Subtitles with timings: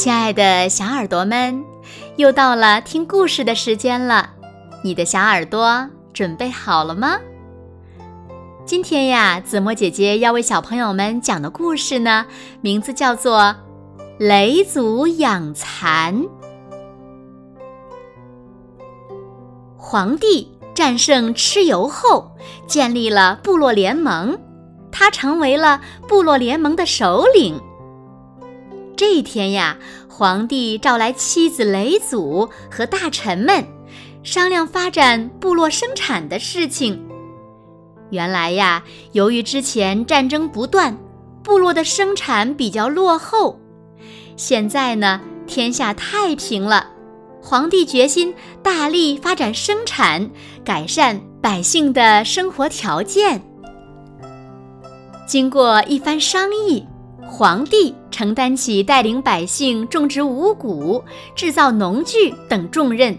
[0.00, 1.62] 亲爱的小耳朵们，
[2.16, 4.30] 又到了听故事的时间了。
[4.82, 7.18] 你的小耳朵准备好了吗？
[8.64, 12.24] 今天呀，子墨姐姐要为小朋友们讲的故事呢，
[12.62, 13.38] 名字叫做
[14.18, 16.22] 《雷祖养蚕》。
[19.76, 22.32] 皇帝战胜蚩尤后，
[22.66, 24.38] 建立了部落联盟，
[24.90, 27.60] 他成为了部落联盟的首领。
[29.00, 29.78] 这一天呀，
[30.10, 33.66] 皇帝召来妻子雷祖和大臣们，
[34.22, 37.02] 商量发展部落生产的事情。
[38.10, 40.98] 原来呀，由于之前战争不断，
[41.42, 43.58] 部落的生产比较落后。
[44.36, 46.90] 现在呢，天下太平了，
[47.40, 50.30] 皇帝决心大力发展生产，
[50.62, 53.40] 改善百姓的生活条件。
[55.26, 56.84] 经过一番商议。
[57.30, 61.02] 皇帝承担起带领百姓种植五谷、
[61.34, 63.16] 制造农具等重任，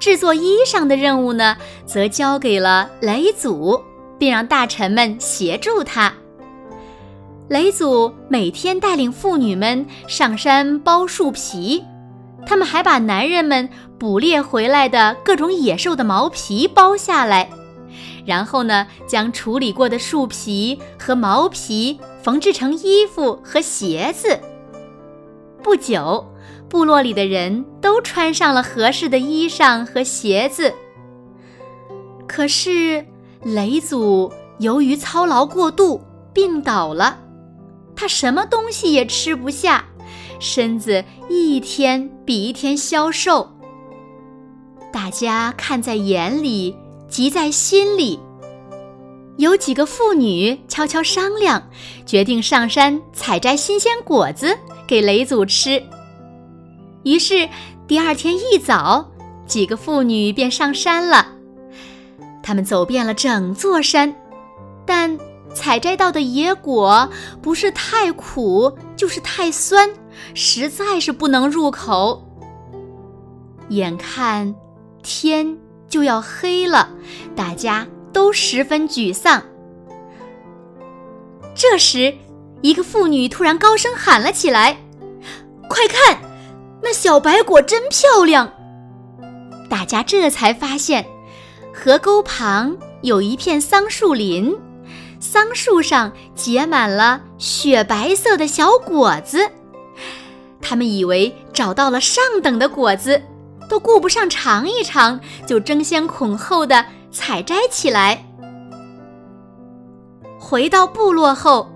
[0.00, 1.56] 制作衣裳的任务呢，
[1.86, 3.80] 则交给了雷祖，
[4.18, 6.12] 并让大臣们协助他。
[7.48, 11.82] 雷祖每天带领妇女们上山剥树皮，
[12.44, 17.48] 他们还把男人们捕猎回来的各种野兽的毛皮剥下来，
[18.30, 21.98] 然后呢，将处理过的树皮和毛皮。
[22.22, 24.38] 缝制成衣服和鞋子。
[25.62, 26.26] 不久，
[26.68, 30.74] 部落里的人都穿上了合适的衣裳和鞋子。
[32.28, 33.06] 可是，
[33.42, 36.02] 雷祖由于操劳过度
[36.34, 37.20] 病倒了，
[37.96, 39.86] 他什么东西也吃不下，
[40.38, 43.48] 身子一天比一天消瘦。
[44.92, 46.76] 大家看在眼里，
[47.10, 48.18] 急在心里。
[49.36, 51.68] 有几个妇女悄悄商量，
[52.06, 55.82] 决定上山采摘新鲜果子给雷祖吃。
[57.02, 57.48] 于是
[57.88, 59.10] 第二天一早，
[59.46, 61.26] 几个妇女便上山了。
[62.42, 64.14] 他们走遍了整座山，
[64.86, 65.18] 但
[65.54, 67.08] 采摘到的野果
[67.40, 69.90] 不是太苦，就是太酸，
[70.34, 72.22] 实在是不能入口。
[73.70, 74.54] 眼看
[75.02, 75.56] 天
[75.90, 76.88] 就要黑了，
[77.36, 77.86] 大家。
[78.12, 79.40] 都十分沮丧。
[81.54, 82.12] 这时，
[82.60, 84.78] 一个妇女突然高声喊了起来
[85.70, 86.20] ：“快看，
[86.82, 88.52] 那小白果真漂亮！”
[89.70, 91.06] 大家这才发现，
[91.72, 94.58] 河沟旁有一片桑树林，
[95.20, 99.48] 桑树上结满了雪白色的小果子。
[100.60, 103.22] 他们以为找到了上等的果子，
[103.70, 106.84] 都顾不上尝一尝，就争先恐后的。
[107.12, 108.24] 采摘起来。
[110.38, 111.68] 回到部落后，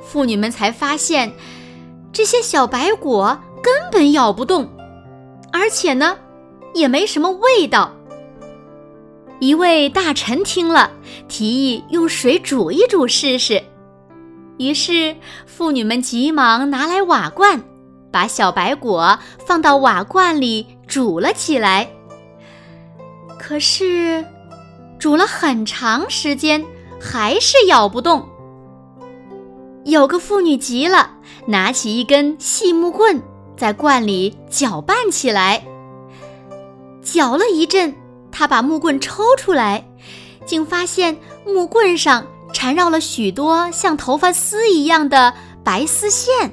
[0.00, 1.32] 妇女们才发现，
[2.12, 4.68] 这些小白果根本咬不动，
[5.52, 6.16] 而且呢，
[6.74, 7.92] 也没什么味道。
[9.40, 10.92] 一位大臣听了，
[11.26, 13.62] 提议用水煮一煮试试。
[14.58, 17.62] 于是，妇女们急忙拿来瓦罐，
[18.12, 21.88] 把小白果放到瓦罐里煮了起来。
[23.38, 24.24] 可是。
[24.98, 26.66] 煮了很长时间，
[27.00, 28.28] 还是咬不动。
[29.84, 31.12] 有个妇女急了，
[31.46, 33.22] 拿起一根细木棍，
[33.56, 35.64] 在罐里搅拌起来。
[37.00, 37.94] 搅了一阵，
[38.32, 39.88] 她把木棍抽出来，
[40.44, 41.16] 竟发现
[41.46, 45.32] 木棍上缠绕了许多像头发丝一样的
[45.62, 46.52] 白丝线。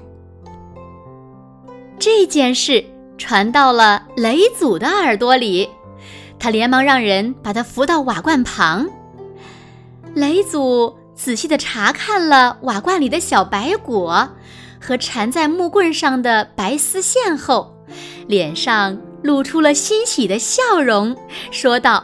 [1.97, 2.85] 这件事
[3.17, 5.69] 传到了雷祖的耳朵里。
[6.37, 8.87] 他连忙让人把他扶到瓦罐旁。
[10.13, 14.29] 雷祖仔细地查看了瓦罐里的小白果
[14.79, 17.75] 和缠在木棍上的白丝线后，
[18.27, 21.15] 脸上露出了欣喜的笑容，
[21.51, 22.03] 说道：“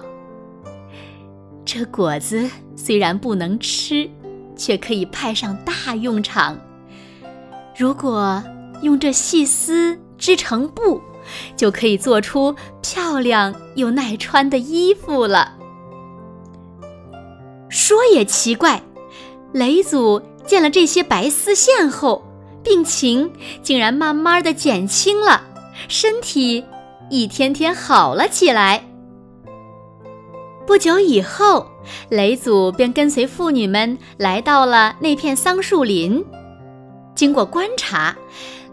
[1.64, 4.10] 这果子虽然不能吃，
[4.56, 6.58] 却可以派上大用场。
[7.78, 8.44] 如果
[8.82, 11.02] 用这细丝织成布。”
[11.56, 15.54] 就可以做出漂亮又耐穿的衣服了。
[17.70, 18.82] 说也奇怪，
[19.54, 22.24] 雷祖见了这些白丝线后，
[22.64, 23.32] 病情
[23.62, 25.44] 竟然慢慢的减轻了，
[25.88, 26.66] 身体
[27.12, 28.84] 一天天好了起来。
[30.66, 31.68] 不久以后，
[32.10, 36.26] 雷祖便跟随妇女们来到了那片桑树林。
[37.14, 38.18] 经过观察，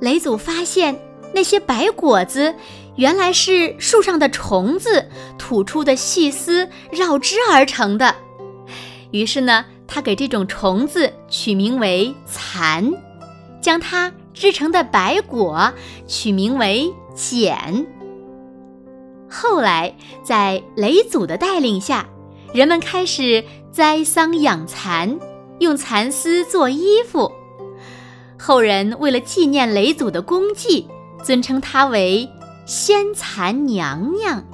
[0.01, 0.99] 雷祖发现。
[1.33, 2.55] 那些白果子
[2.97, 5.09] 原来是树上的虫子
[5.39, 8.15] 吐出的细丝绕织而成的。
[9.11, 12.93] 于是呢，他给这种虫子取名为蚕，
[13.61, 15.73] 将它织成的白果
[16.07, 17.87] 取名为茧。
[19.31, 22.09] 后来，在嫘祖的带领下，
[22.53, 25.19] 人们开始栽桑养蚕，
[25.59, 27.31] 用蚕丝做衣服。
[28.39, 30.89] 后人为了纪念嫘祖的功绩，
[31.23, 32.29] 尊称她为
[32.67, 34.45] “仙蚕娘娘”。